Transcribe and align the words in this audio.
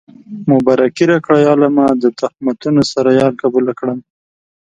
مبارکي 0.51 1.05
راکړئ 1.11 1.43
عالمه 1.51 1.85
د 2.03 2.05
تهمتونو 2.19 2.81
سره 2.93 3.09
يار 3.19 3.33
قبوله 3.41 3.71
کړمه 3.79 4.03